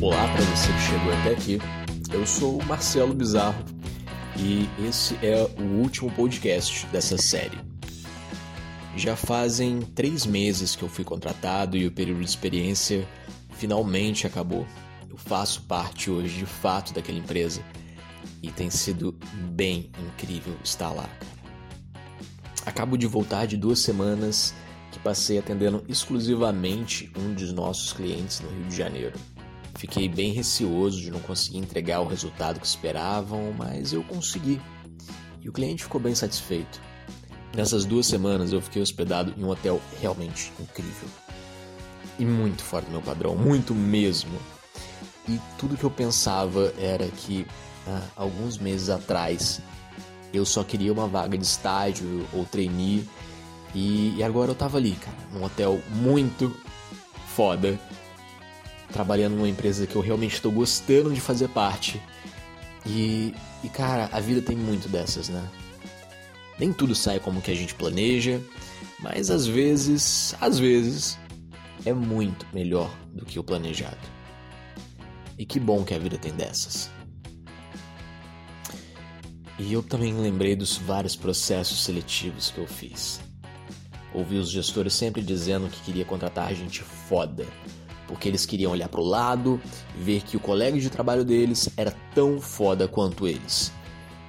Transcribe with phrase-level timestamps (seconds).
[0.00, 1.58] para você que chegou até aqui.
[2.12, 3.64] Eu sou o Marcelo Bizarro
[4.36, 7.58] e esse é o último podcast dessa série.
[8.96, 13.08] Já fazem três meses que eu fui contratado e o período de experiência
[13.50, 14.64] finalmente acabou.
[15.10, 17.60] Eu faço parte hoje de fato daquela empresa
[18.40, 19.12] e tem sido
[19.50, 21.10] bem incrível estar lá.
[22.64, 24.54] Acabo de voltar de duas semanas
[24.92, 29.18] que passei atendendo exclusivamente um dos nossos clientes no Rio de Janeiro.
[29.74, 34.60] Fiquei bem receoso de não conseguir entregar o resultado que esperavam, mas eu consegui.
[35.40, 36.80] E o cliente ficou bem satisfeito.
[37.54, 41.08] Nessas duas semanas eu fiquei hospedado em um hotel realmente incrível.
[42.18, 44.38] E muito fora do meu padrão, muito mesmo.
[45.28, 47.46] E tudo que eu pensava era que,
[47.86, 49.60] ah, alguns meses atrás,
[50.32, 53.08] eu só queria uma vaga de estágio ou trainee.
[53.74, 56.54] E, agora eu tava ali, cara, num hotel muito
[57.34, 57.78] foda
[58.92, 62.00] trabalhando numa empresa que eu realmente estou gostando de fazer parte.
[62.86, 65.46] E, e cara, a vida tem muito dessas, né?
[66.58, 68.40] Nem tudo sai como que a gente planeja,
[68.98, 71.18] mas às vezes, às vezes,
[71.84, 73.98] é muito melhor do que o planejado.
[75.38, 76.90] E que bom que a vida tem dessas.
[79.58, 83.20] E eu também lembrei dos vários processos seletivos que eu fiz.
[84.14, 87.46] Ouvi os gestores sempre dizendo que queria contratar gente foda,
[88.08, 89.60] porque eles queriam olhar para o lado,
[89.94, 93.70] ver que o colega de trabalho deles era tão foda quanto eles.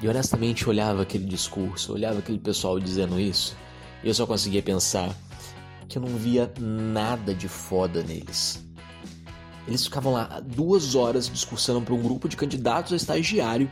[0.00, 3.56] E honestamente olhava aquele discurso, olhava aquele pessoal dizendo isso,
[4.04, 5.16] e eu só conseguia pensar
[5.88, 8.62] que eu não via nada de foda neles.
[9.66, 13.70] Eles ficavam lá duas horas discursando para um grupo de candidatos a estagiário,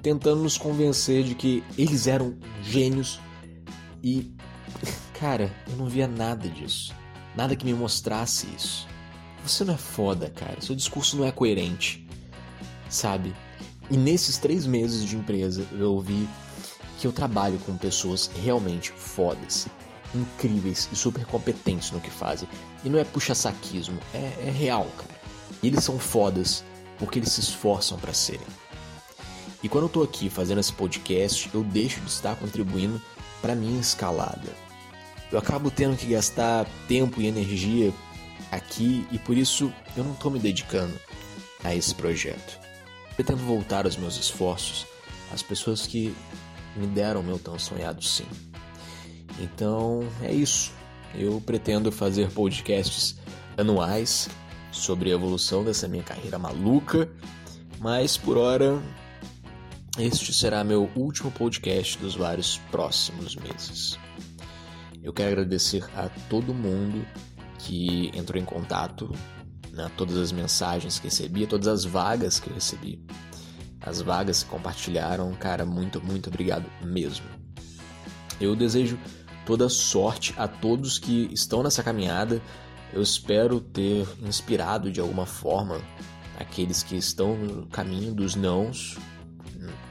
[0.00, 3.20] tentando nos convencer de que eles eram gênios
[4.02, 4.32] e,
[5.18, 6.94] cara, eu não via nada disso,
[7.36, 8.93] nada que me mostrasse isso.
[9.44, 10.60] Você não é foda, cara.
[10.60, 12.04] Seu discurso não é coerente.
[12.88, 13.34] Sabe?
[13.90, 16.26] E nesses três meses de empresa eu vi
[16.98, 19.66] que eu trabalho com pessoas realmente fodas,
[20.14, 22.48] incríveis e super competentes no que fazem.
[22.82, 25.20] E não é puxa-saquismo, é, é real, cara.
[25.62, 26.64] E eles são fodas
[26.98, 28.46] porque eles se esforçam para serem.
[29.62, 33.00] E quando eu tô aqui fazendo esse podcast, eu deixo de estar contribuindo
[33.42, 34.48] para minha escalada.
[35.30, 37.92] Eu acabo tendo que gastar tempo e energia
[38.54, 40.94] aqui e por isso eu não estou me dedicando
[41.62, 42.58] a esse projeto.
[43.16, 44.86] Pretendo voltar aos meus esforços,
[45.32, 46.14] às pessoas que
[46.76, 48.26] me deram meu tão sonhado sim.
[49.38, 50.72] Então é isso.
[51.14, 53.16] Eu pretendo fazer podcasts
[53.56, 54.28] anuais
[54.72, 57.08] sobre a evolução dessa minha carreira maluca,
[57.78, 58.82] mas por hora
[59.96, 63.96] este será meu último podcast dos vários próximos meses.
[65.02, 67.06] Eu quero agradecer a todo mundo
[67.64, 69.10] que entrou em contato,
[69.72, 73.02] né, todas as mensagens que recebi, todas as vagas que eu recebi,
[73.80, 77.26] as vagas que compartilharam, cara, muito, muito obrigado mesmo.
[78.40, 78.98] Eu desejo
[79.46, 82.40] toda sorte a todos que estão nessa caminhada.
[82.92, 85.80] Eu espero ter inspirado de alguma forma
[86.38, 88.98] aqueles que estão no caminho dos nãos.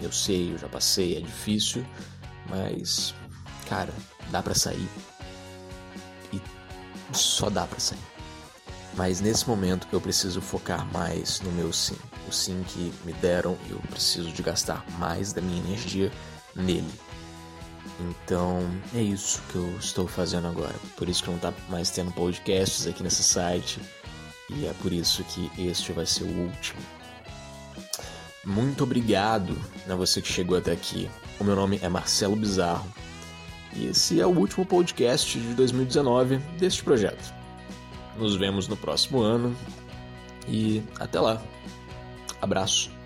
[0.00, 1.84] Eu sei, eu já passei, é difícil,
[2.48, 3.14] mas
[3.68, 3.92] cara,
[4.30, 4.88] dá para sair
[7.12, 7.98] só dá para sair.
[8.94, 11.96] Mas nesse momento eu preciso focar mais no meu sim.
[12.28, 16.10] O sim que me deram, eu preciso de gastar mais da minha energia
[16.54, 16.92] nele.
[18.00, 18.60] Então
[18.94, 20.74] é isso que eu estou fazendo agora.
[20.96, 23.80] Por isso que não tá mais tendo podcasts aqui nesse site.
[24.50, 26.80] E é por isso que este vai ser o último.
[28.44, 29.56] Muito obrigado
[29.88, 31.10] a você que chegou até aqui.
[31.38, 32.88] O meu nome é Marcelo Bizarro.
[33.74, 37.32] E esse é o último podcast de 2019 deste projeto.
[38.16, 39.54] Nos vemos no próximo ano
[40.48, 41.40] e até lá.
[42.40, 42.97] Abraço.